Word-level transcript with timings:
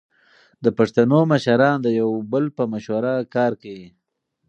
د 0.63 0.65
پښتنو 0.77 1.19
مشران 1.31 1.77
د 1.81 1.87
یو 1.99 2.09
بل 2.31 2.45
په 2.57 2.63
مشوره 2.73 3.15
کار 3.35 3.51
کوي. 3.61 3.89